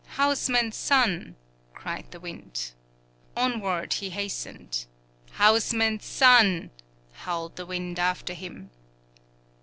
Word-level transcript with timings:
"Houseman's 0.17 0.75
son!" 0.75 1.35
cried 1.75 2.07
the 2.09 2.19
wind. 2.19 2.71
Onward 3.37 3.93
he 3.93 4.09
hastened. 4.09 4.85
"Houseman's 5.33 6.05
son!" 6.05 6.71
howled 7.13 7.55
the 7.55 7.67
wind 7.67 7.99
after 7.99 8.33
him. 8.33 8.71